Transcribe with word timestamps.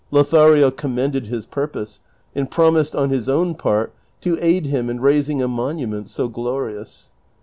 Lothario 0.09 0.71
commended 0.71 1.27
his 1.27 1.45
purpose, 1.45 2.01
and 2.33 2.49
promised 2.49 2.95
on 2.95 3.11
his 3.11 3.29
own 3.29 3.53
part 3.53 3.93
to 4.21 4.35
aid 4.41 4.65
him 4.65 4.89
in 4.89 4.99
raising 4.99 5.43
a 5.43 5.47
monument 5.47 6.09
so 6.09 6.27
glorious. 6.27 7.11